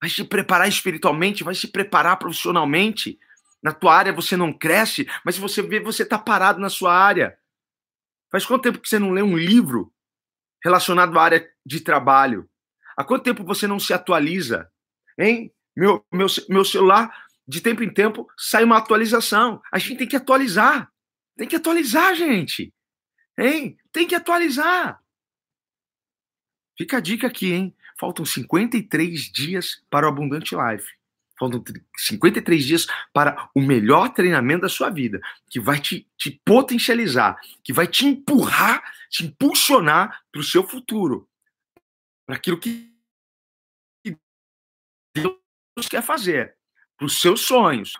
[0.00, 3.18] Vai se preparar espiritualmente, vai se preparar profissionalmente.
[3.62, 6.94] Na tua área você não cresce, mas se você vê, você está parado na sua
[6.94, 7.36] área.
[8.30, 9.92] Faz quanto tempo que você não lê um livro
[10.62, 12.48] relacionado à área de trabalho?
[12.96, 14.70] Há quanto tempo você não se atualiza?
[15.18, 15.52] Hein?
[15.76, 19.62] Meu, meu, meu celular, de tempo em tempo, sai uma atualização.
[19.72, 20.92] A gente tem que atualizar.
[21.36, 22.74] Tem que atualizar, gente.
[23.38, 23.78] Hein?
[23.92, 25.00] Tem que atualizar.
[26.76, 27.76] Fica a dica aqui, hein?
[27.98, 30.97] Faltam 53 dias para o Abundante Life.
[31.38, 31.62] Faltam
[31.96, 37.72] 53 dias para o melhor treinamento da sua vida, que vai te, te potencializar, que
[37.72, 41.28] vai te empurrar, te impulsionar para o seu futuro,
[42.26, 42.92] para aquilo que
[45.14, 46.56] Deus quer fazer,
[46.96, 47.94] para os seus sonhos.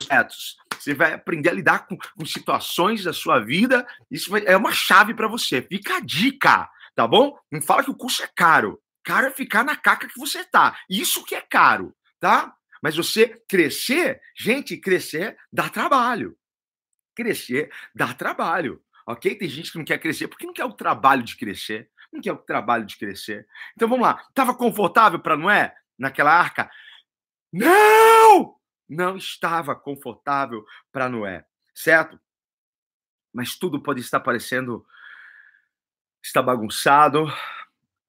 [0.76, 4.72] Você vai aprender a lidar com, com situações da sua vida, isso vai, é uma
[4.72, 5.62] chave para você.
[5.62, 7.38] Fica a dica, tá bom?
[7.50, 8.80] Não fala que o curso é caro.
[9.04, 10.76] Caro é ficar na caca que você tá.
[10.90, 12.54] Isso que é caro, tá?
[12.82, 16.36] Mas você crescer, gente, crescer dá trabalho.
[17.14, 18.82] Crescer dá trabalho.
[19.06, 19.34] Ok?
[19.34, 21.90] Tem gente que não quer crescer porque não quer o trabalho de crescer.
[22.12, 23.46] Não quer o trabalho de crescer.
[23.74, 24.24] Então vamos lá.
[24.28, 26.70] Estava confortável para Noé naquela arca?
[27.52, 28.56] Não!
[28.88, 32.18] Não estava confortável para Noé, certo?
[33.32, 34.86] Mas tudo pode estar parecendo
[36.22, 37.26] está bagunçado,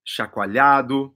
[0.03, 1.15] chacoalhado,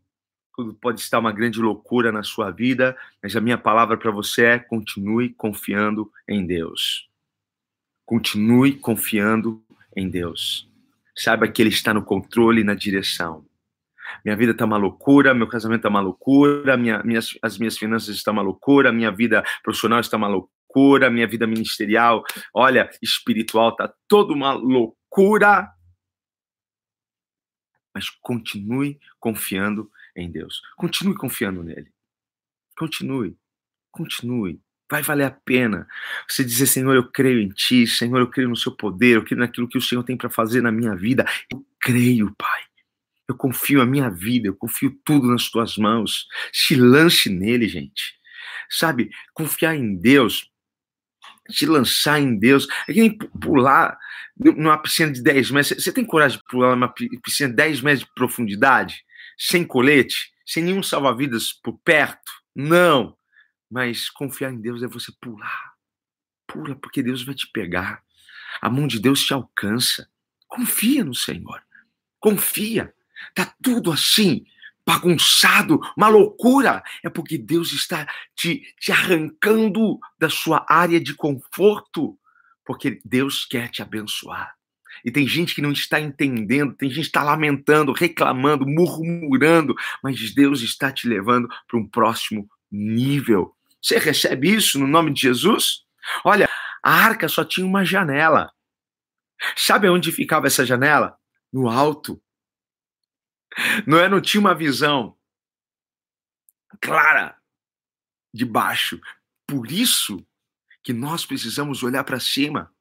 [0.56, 4.46] tudo pode estar uma grande loucura na sua vida, mas a minha palavra para você
[4.46, 7.10] é: continue confiando em Deus.
[8.06, 9.64] Continue confiando
[9.96, 10.70] em Deus.
[11.16, 13.46] Saiba que Ele está no controle e na direção.
[14.24, 18.16] Minha vida está uma loucura, meu casamento está uma loucura, minha, minhas, as minhas finanças
[18.16, 23.92] estão uma loucura, minha vida profissional está uma loucura, minha vida ministerial, olha, espiritual está
[24.08, 25.72] toda uma loucura.
[27.96, 30.62] Mas continue confiando em Deus.
[30.76, 31.92] Continue confiando nele.
[32.78, 33.38] Continue.
[33.92, 34.60] Continue.
[34.90, 35.88] Vai valer a pena
[36.28, 39.40] você dizer, Senhor, eu creio em Ti, Senhor, eu creio no Seu poder, eu creio
[39.40, 41.26] naquilo que o Senhor tem para fazer na minha vida.
[41.52, 42.62] Eu creio, Pai.
[43.28, 46.28] Eu confio a minha vida, eu confio tudo nas Tuas mãos.
[46.52, 48.16] Se lance nele, gente.
[48.70, 50.52] Sabe, confiar em Deus,
[51.50, 53.98] se lançar em Deus, é que nem pular
[54.38, 55.84] numa piscina de 10 metros.
[55.84, 59.04] Você tem coragem de pular numa piscina de 10 metros de profundidade,
[59.38, 62.32] sem colete, sem nenhum salva-vidas por perto?
[62.56, 63.18] Não.
[63.70, 65.74] Mas confiar em Deus é você pular.
[66.48, 68.04] Pula, porque Deus vai te pegar.
[68.62, 70.08] A mão de Deus te alcança.
[70.48, 71.62] Confia no Senhor.
[72.20, 72.94] Confia.
[73.34, 74.46] Tá tudo assim,
[74.86, 76.84] bagunçado, uma loucura.
[77.04, 82.18] É porque Deus está te, te arrancando da sua área de conforto.
[82.66, 84.56] Porque Deus quer te abençoar.
[85.04, 90.34] E tem gente que não está entendendo, tem gente que está lamentando, reclamando, murmurando, mas
[90.34, 93.56] Deus está te levando para um próximo nível.
[93.82, 95.84] Você recebe isso no nome de Jesus?
[96.24, 96.50] Olha,
[96.82, 98.52] a arca só tinha uma janela.
[99.58, 101.18] Sabe onde ficava essa janela?
[101.52, 102.22] No alto.
[103.86, 104.08] Não é?
[104.08, 105.18] Não tinha uma visão
[106.82, 107.38] clara
[108.34, 109.00] de baixo.
[109.48, 110.26] Por isso
[110.82, 112.73] que nós precisamos olhar para cima.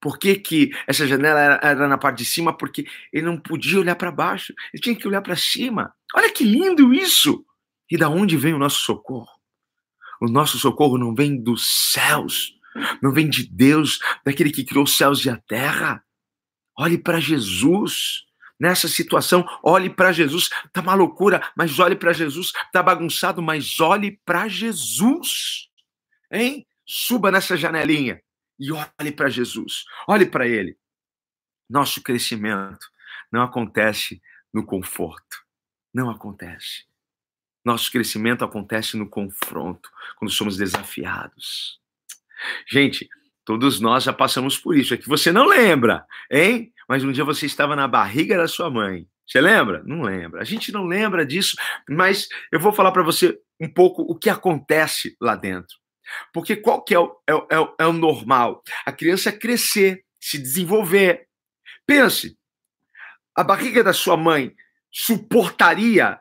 [0.00, 2.56] Por que, que essa janela era, era, na parte de cima?
[2.56, 5.92] Porque ele não podia olhar para baixo, ele tinha que olhar para cima.
[6.14, 7.44] Olha que lindo isso!
[7.90, 9.28] E da onde vem o nosso socorro?
[10.20, 12.54] O nosso socorro não vem dos céus,
[13.02, 16.02] não vem de Deus, daquele que criou os céus e a terra.
[16.78, 18.26] Olhe para Jesus.
[18.60, 20.50] Nessa situação, olhe para Jesus.
[20.72, 22.52] Tá uma loucura, mas olhe para Jesus.
[22.72, 25.68] Tá bagunçado, mas olhe para Jesus.
[26.30, 26.66] Hein?
[26.84, 28.20] Suba nessa janelinha
[28.58, 29.84] e olhe para Jesus.
[30.06, 30.76] Olhe para ele.
[31.68, 32.86] Nosso crescimento
[33.30, 34.20] não acontece
[34.52, 35.44] no conforto.
[35.92, 36.86] Não acontece.
[37.64, 41.80] Nosso crescimento acontece no confronto, quando somos desafiados.
[42.66, 43.08] Gente,
[43.44, 44.94] todos nós já passamos por isso.
[44.94, 46.72] É que você não lembra, hein?
[46.88, 49.06] Mas um dia você estava na barriga da sua mãe.
[49.26, 49.82] Você lembra?
[49.84, 50.40] Não lembra.
[50.40, 51.56] A gente não lembra disso,
[51.88, 55.76] mas eu vou falar para você um pouco o que acontece lá dentro.
[56.32, 58.62] Porque qual que é o, é, é, é o normal?
[58.84, 61.26] A criança crescer, se desenvolver.
[61.86, 62.36] Pense,
[63.34, 64.54] a barriga da sua mãe
[64.90, 66.18] suportaria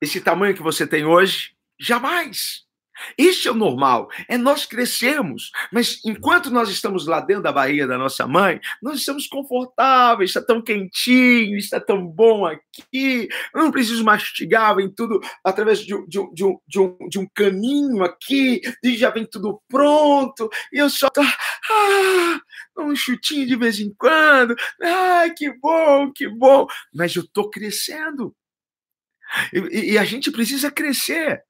[0.00, 1.56] esse tamanho que você tem hoje?
[1.78, 2.67] Jamais.
[3.16, 7.86] Este é o normal, é nós crescermos, mas enquanto nós estamos lá dentro da barriga
[7.86, 13.70] da nossa mãe, nós estamos confortáveis, está tão quentinho, está tão bom aqui, eu não
[13.70, 19.10] preciso mastigar, vem tudo através de, de, de, de, um, um caninho aqui, e já
[19.10, 22.40] vem tudo pronto, e eu só ah,
[22.78, 28.34] um chutinho de vez em quando, ah, que bom, que bom, mas eu estou crescendo,
[29.52, 31.47] e, e a gente precisa crescer.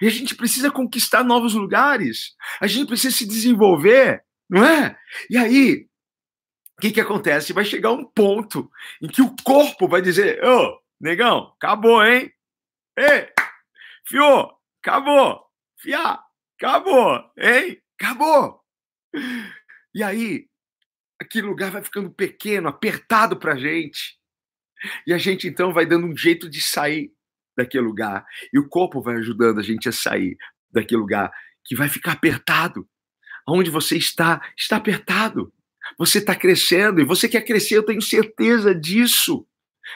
[0.00, 2.34] E a gente precisa conquistar novos lugares.
[2.60, 4.96] A gente precisa se desenvolver, não é?
[5.28, 5.86] E aí,
[6.76, 7.52] o que, que acontece?
[7.52, 8.70] Vai chegar um ponto
[9.00, 12.32] em que o corpo vai dizer: Ô, oh, negão, acabou, hein?
[12.96, 13.28] Ei,
[14.06, 14.50] fio,
[14.82, 15.44] acabou.
[15.78, 16.20] Fiá,
[16.58, 17.80] acabou, hein?
[18.00, 18.60] Acabou.
[19.94, 20.46] E aí,
[21.20, 24.18] aquele lugar vai ficando pequeno, apertado pra gente.
[25.06, 27.12] E a gente então vai dando um jeito de sair
[27.56, 28.24] daquele lugar.
[28.52, 30.36] E o corpo vai ajudando a gente a sair
[30.70, 31.32] daquele lugar
[31.64, 32.88] que vai ficar apertado.
[33.46, 35.52] Onde você está, está apertado.
[35.98, 39.46] Você está crescendo e você quer crescer, eu tenho certeza disso.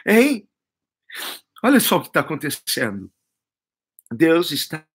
[0.07, 0.47] Hein?
[1.63, 3.11] Olha só o que está acontecendo.
[4.11, 4.87] Deus está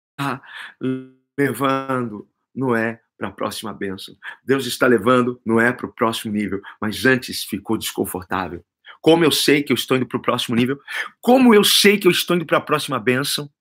[1.38, 4.15] levando Noé para a próxima bênção.
[4.43, 8.63] Deus está levando Noé para o próximo nível, mas antes ficou desconfortável.
[9.04, 10.80] Como eu sei que eu estou indo para o próximo nível?
[11.20, 13.52] Como eu sei que eu estou indo para a próxima bênção?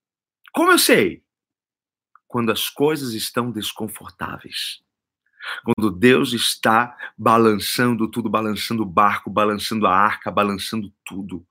[0.53, 1.25] Como eu sei?
[2.29, 4.81] Quando as coisas estão desconfortáveis.
[5.65, 11.45] Quando Deus está balançando tudo, balançando o barco, balançando a arca, balançando tudo.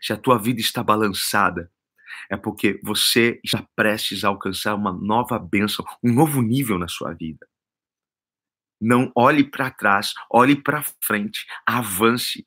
[0.00, 1.68] Se a tua vida está balançada,
[2.30, 7.12] é porque você está prestes a alcançar uma nova bênção, um novo nível na sua
[7.12, 7.44] vida.
[8.80, 12.46] Não olhe para trás, olhe para frente, avance,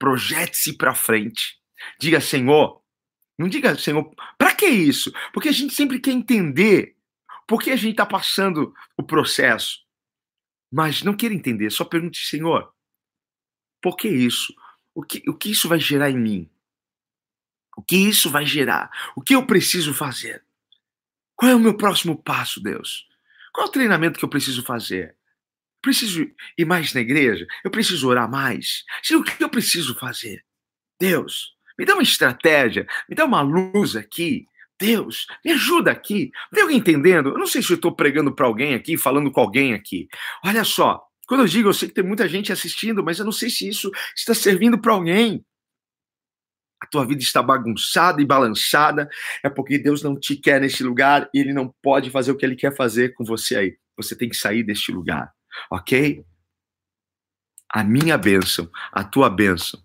[0.00, 1.60] projete-se para frente.
[2.00, 2.82] Diga, Senhor,
[3.38, 5.12] não diga, Senhor, para que isso?
[5.32, 6.96] Porque a gente sempre quer entender
[7.46, 9.78] por que a gente está passando o processo.
[10.72, 12.72] mas não queira entender, só pergunte, Senhor,
[13.82, 14.54] por que isso?
[14.94, 16.50] O que, o que isso vai gerar em mim?
[17.76, 18.90] O que isso vai gerar?
[19.16, 20.44] O que eu preciso fazer?
[21.34, 23.08] Qual é o meu próximo passo, Deus?
[23.52, 25.16] Qual é o treinamento que eu preciso fazer?
[25.82, 27.46] Preciso ir mais na igreja?
[27.64, 28.84] Eu preciso orar mais?
[29.12, 30.44] O que eu preciso fazer?
[30.98, 34.46] Deus, me dá uma estratégia, me dá uma luz aqui.
[34.78, 36.30] Deus, me ajuda aqui.
[36.52, 37.30] Tem alguém entendendo?
[37.30, 40.08] Eu não sei se eu estou pregando para alguém aqui, falando com alguém aqui.
[40.44, 43.32] Olha só, quando eu digo, eu sei que tem muita gente assistindo, mas eu não
[43.32, 45.44] sei se isso está servindo para alguém
[46.80, 49.08] a tua vida está bagunçada e balançada,
[49.42, 52.44] é porque Deus não te quer nesse lugar e Ele não pode fazer o que
[52.44, 53.76] Ele quer fazer com você aí.
[53.96, 55.30] Você tem que sair deste lugar,
[55.70, 56.24] ok?
[57.68, 59.82] A minha bênção, a tua bênção,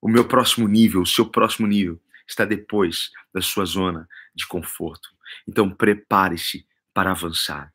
[0.00, 5.08] o meu próximo nível, o seu próximo nível, está depois da sua zona de conforto.
[5.46, 7.72] Então prepare-se para avançar.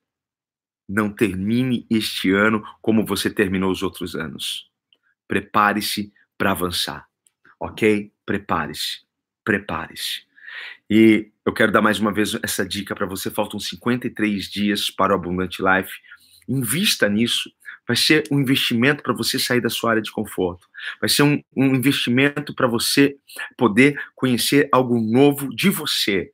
[0.87, 4.69] Não termine este ano como você terminou os outros anos.
[5.27, 7.07] Prepare-se para avançar
[7.63, 8.11] ok?
[8.25, 9.01] Prepare-se,
[9.43, 10.23] prepare-se.
[10.89, 13.31] E eu quero dar mais uma vez essa dica para você.
[13.31, 15.91] Faltam 53 dias para o Abundante Life.
[16.47, 17.51] Invista nisso.
[17.87, 20.67] Vai ser um investimento para você sair da sua área de conforto.
[21.01, 23.15] Vai ser um, um investimento para você
[23.57, 26.31] poder conhecer algo novo de você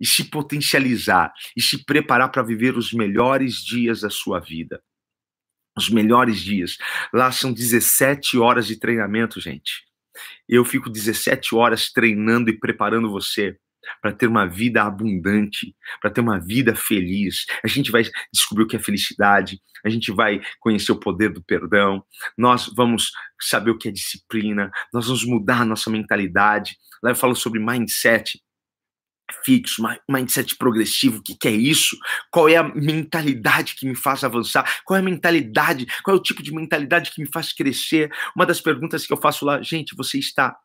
[0.00, 4.82] e se potencializar e se preparar para viver os melhores dias da sua vida.
[5.76, 6.78] Os melhores dias.
[7.12, 9.84] Lá são 17 horas de treinamento, gente.
[10.48, 13.58] Eu fico 17 horas treinando e preparando você
[14.00, 17.44] para ter uma vida abundante, para ter uma vida feliz.
[17.64, 21.42] A gente vai descobrir o que é felicidade, a gente vai conhecer o poder do
[21.42, 22.04] perdão,
[22.36, 26.76] nós vamos saber o que é disciplina, nós vamos mudar a nossa mentalidade.
[27.02, 28.40] Lá eu falo sobre mindset,
[29.44, 31.96] fixo, mindset progressivo, o que, que é isso?
[32.30, 34.82] Qual é a mentalidade que me faz avançar?
[34.84, 35.86] Qual é a mentalidade?
[36.02, 38.10] Qual é o tipo de mentalidade que me faz crescer?
[38.34, 40.56] Uma das perguntas que eu faço lá, gente, você está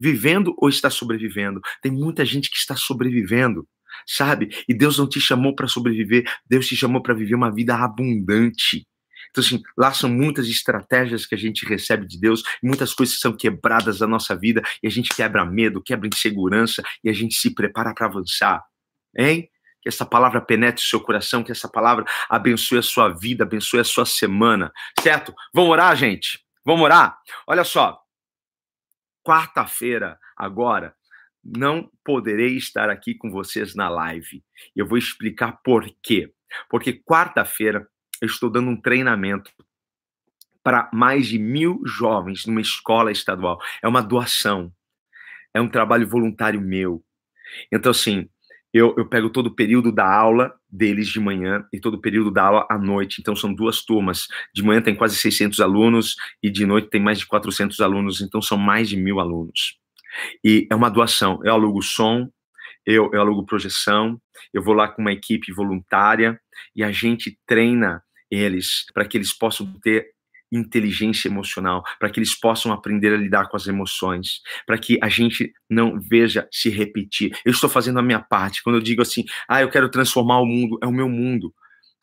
[0.00, 1.60] vivendo ou está sobrevivendo?
[1.82, 3.66] Tem muita gente que está sobrevivendo,
[4.06, 4.48] sabe?
[4.68, 8.86] E Deus não te chamou para sobreviver, Deus te chamou para viver uma vida abundante.
[9.30, 13.36] Então, assim, lá são muitas estratégias que a gente recebe de Deus, muitas coisas são
[13.36, 17.54] quebradas da nossa vida, e a gente quebra medo, quebra insegurança, e a gente se
[17.54, 18.62] prepara para avançar.
[19.16, 19.48] Hein?
[19.82, 23.80] Que essa palavra penetre o seu coração, que essa palavra abençoe a sua vida, abençoe
[23.80, 25.34] a sua semana, certo?
[25.54, 26.40] Vamos orar, gente?
[26.64, 27.16] Vamos orar?
[27.46, 27.98] Olha só,
[29.28, 30.94] quarta-feira, agora,
[31.44, 34.42] não poderei estar aqui com vocês na live.
[34.74, 36.32] Eu vou explicar por quê.
[36.70, 37.86] Porque quarta-feira
[38.22, 39.52] eu estou dando um treinamento
[40.62, 43.60] para mais de mil jovens numa escola estadual.
[43.82, 44.72] É uma doação,
[45.52, 47.04] é um trabalho voluntário meu.
[47.70, 48.30] Então, assim,
[48.72, 52.30] eu, eu pego todo o período da aula deles de manhã e todo o período
[52.30, 53.20] da aula à noite.
[53.20, 54.26] Então, são duas turmas.
[54.54, 58.20] De manhã tem quase 600 alunos e de noite tem mais de 400 alunos.
[58.20, 59.78] Então, são mais de mil alunos.
[60.44, 61.40] E é uma doação.
[61.44, 62.28] Eu alugo som,
[62.84, 64.20] eu, eu alugo projeção,
[64.52, 66.40] eu vou lá com uma equipe voluntária
[66.74, 70.08] e a gente treina eles, para que eles possam ter
[70.50, 75.08] inteligência emocional, para que eles possam aprender a lidar com as emoções, para que a
[75.08, 77.36] gente não veja se repetir.
[77.44, 78.62] Eu estou fazendo a minha parte.
[78.62, 81.54] Quando eu digo assim, ah, eu quero transformar o mundo, é o meu mundo.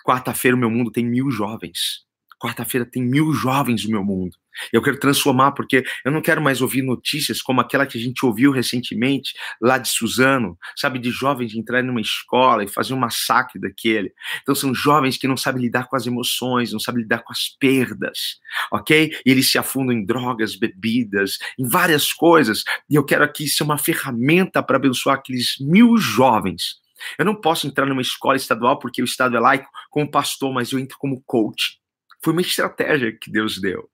[0.05, 2.05] Quarta-feira, o meu mundo tem mil jovens.
[2.39, 4.35] Quarta-feira tem mil jovens no meu mundo.
[4.71, 8.25] Eu quero transformar, porque eu não quero mais ouvir notícias como aquela que a gente
[8.25, 13.59] ouviu recentemente lá de Suzano, sabe, de jovens entrarem numa escola e fazer um massacre
[13.59, 14.13] daquele.
[14.41, 17.49] Então são jovens que não sabem lidar com as emoções, não sabem lidar com as
[17.59, 18.37] perdas,
[18.71, 19.11] ok?
[19.25, 22.63] E eles se afundam em drogas, bebidas, em várias coisas.
[22.89, 26.83] E eu quero aqui ser uma ferramenta para abençoar aqueles mil jovens.
[27.19, 30.71] Eu não posso entrar numa escola estadual porque o Estado é laico como pastor, mas
[30.71, 31.77] eu entro como coach.
[32.25, 33.87] Foi uma estratégia que Deus deu.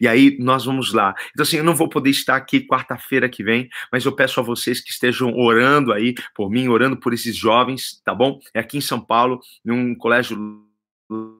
[0.00, 1.16] E aí nós vamos lá.
[1.32, 4.42] Então, assim, eu não vou poder estar aqui quarta-feira que vem, mas eu peço a
[4.44, 8.38] vocês que estejam orando aí por mim, orando por esses jovens, tá bom?
[8.54, 10.38] É aqui em São Paulo, num colégio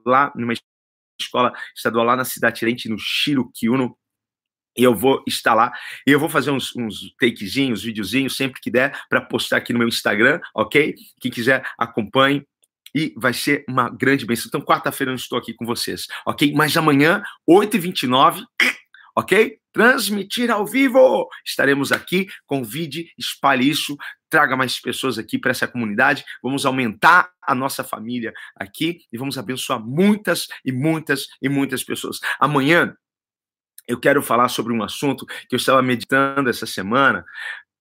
[0.05, 0.53] lá, numa
[1.21, 3.97] escola estadual lá na cidade Tirente, no Chiruquiuno,
[4.77, 5.71] e eu vou estar lá,
[6.05, 9.79] e eu vou fazer uns, uns takezinhos, videozinhos, sempre que der, para postar aqui no
[9.79, 10.97] meu Instagram, ok?
[11.21, 12.45] Quem quiser, acompanhe
[12.95, 14.47] e vai ser uma grande bênção.
[14.49, 16.53] Então, quarta-feira eu estou aqui com vocês, ok?
[16.55, 18.43] Mas amanhã, 8h29,
[19.17, 19.59] ok?
[19.73, 21.29] Transmitir ao vivo!
[21.45, 23.97] Estaremos aqui, convide, espalhe isso,
[24.29, 26.25] traga mais pessoas aqui para essa comunidade.
[26.43, 32.19] Vamos aumentar a nossa família aqui e vamos abençoar muitas e muitas e muitas pessoas.
[32.38, 32.95] Amanhã
[33.88, 37.25] eu quero falar sobre um assunto que eu estava meditando essa semana,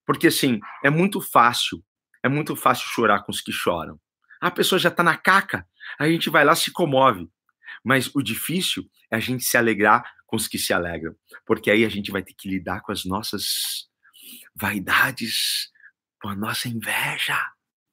[0.05, 1.83] porque assim, é muito fácil,
[2.23, 3.99] é muito fácil chorar com os que choram.
[4.41, 5.67] A pessoa já está na caca,
[5.99, 7.29] a gente vai lá se comove.
[7.83, 11.15] Mas o difícil é a gente se alegrar com os que se alegram,
[11.45, 13.89] porque aí a gente vai ter que lidar com as nossas
[14.55, 15.69] vaidades,
[16.21, 17.37] com a nossa inveja.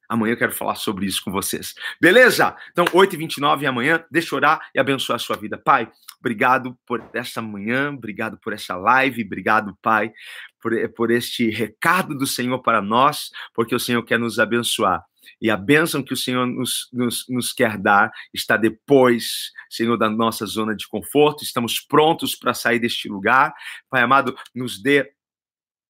[0.07, 1.75] Amanhã eu quero falar sobre isso com vocês.
[2.01, 2.55] Beleza?
[2.71, 5.55] Então, 8h29 amanhã, deixa eu orar e abençoar a sua vida.
[5.55, 10.11] Pai, obrigado por essa manhã, obrigado por essa live, obrigado, Pai,
[10.59, 15.03] por, por este recado do Senhor para nós, porque o Senhor quer nos abençoar.
[15.41, 20.09] E a bênção que o Senhor nos, nos, nos quer dar está depois, Senhor, da
[20.09, 21.43] nossa zona de conforto.
[21.43, 23.53] Estamos prontos para sair deste lugar.
[23.89, 25.11] Pai amado, nos dê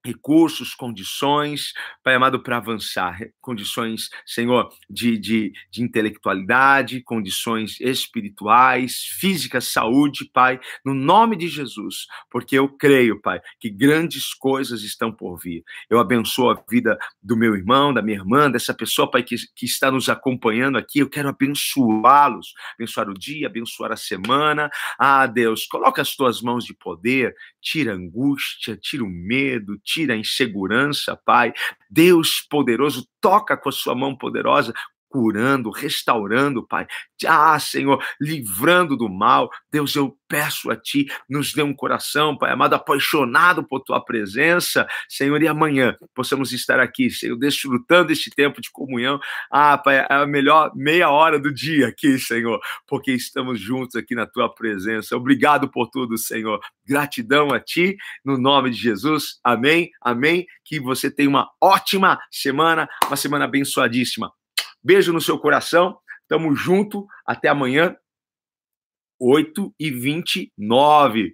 [0.06, 1.74] recursos, condições,
[2.04, 10.60] Pai amado, para avançar, condições, Senhor, de, de, de intelectualidade, condições espirituais, físicas, saúde, Pai,
[10.86, 15.64] no nome de Jesus, porque eu creio, Pai, que grandes coisas estão por vir.
[15.90, 19.66] Eu abençoo a vida do meu irmão, da minha irmã, dessa pessoa, Pai, que, que
[19.66, 24.70] está nos acompanhando aqui, eu quero abençoá-los, abençoar o dia, abençoar a semana.
[24.98, 30.18] Ah, Deus, coloca as tuas mãos de poder, tira angústia, tira o medo, tira a
[30.18, 31.52] insegurança, Pai.
[31.90, 34.74] Deus poderoso, toca com a sua mão poderosa,
[35.10, 36.88] curando, restaurando, Pai.
[37.28, 39.50] Ah, Senhor, livrando do mal.
[39.72, 44.88] Deus, eu peço a Ti, nos dê um coração, Pai amado, apaixonado por Tua presença,
[45.10, 49.20] Senhor, e amanhã possamos estar aqui, Senhor, desfrutando este tempo de comunhão.
[49.52, 54.14] Ah, Pai, é a melhor meia hora do dia aqui, Senhor, porque estamos juntos aqui
[54.14, 55.18] na Tua presença.
[55.18, 56.60] Obrigado por tudo, Senhor.
[56.88, 59.40] Gratidão a Ti, no nome de Jesus.
[59.44, 60.46] Amém, amém.
[60.64, 64.32] Que você tenha uma ótima semana, uma semana abençoadíssima.
[64.84, 65.98] Beijo no seu coração.
[66.28, 67.08] Tamo junto.
[67.26, 67.96] Até amanhã.
[69.20, 71.34] 8 e 29.